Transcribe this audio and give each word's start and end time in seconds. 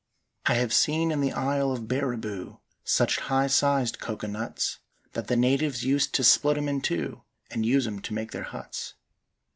"I 0.47 0.55
have 0.55 0.73
seen 0.73 1.11
in 1.11 1.21
the 1.21 1.31
isle 1.31 1.71
of 1.71 1.87
Barriboo 1.87 2.57
Such 2.83 3.19
high 3.19 3.45
sized 3.45 3.99
coco 3.99 4.25
nuts, 4.25 4.79
That 5.13 5.27
the 5.27 5.35
natives 5.35 5.83
used 5.85 6.15
to 6.15 6.23
split 6.23 6.57
'em 6.57 6.67
in 6.67 6.81
two 6.81 7.21
And 7.51 7.67
use 7.67 7.85
'em 7.85 7.99
to 7.99 8.13
make 8.15 8.31
their 8.31 8.45
huts. 8.45 8.95